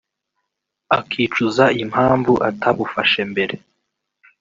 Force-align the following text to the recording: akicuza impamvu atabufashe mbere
akicuza 0.97 1.65
impamvu 1.83 2.33
atabufashe 2.49 3.21
mbere 3.31 3.55